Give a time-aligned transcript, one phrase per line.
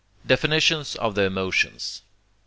[0.25, 2.09] DEFINITIONS OF THE EMOTIONS I.